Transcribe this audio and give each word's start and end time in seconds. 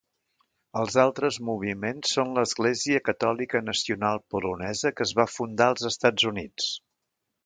Els 0.79 0.95
altres 1.01 1.35
moviments 1.49 2.13
són 2.15 2.31
l'Església 2.37 3.01
Catòlica 3.09 3.61
Nacional 3.65 4.21
Polonesa 4.37 4.93
que 4.99 5.07
es 5.09 5.13
va 5.21 5.27
fundar 5.35 5.69
als 5.73 5.87
Estats 5.91 6.27
Units. 6.31 6.71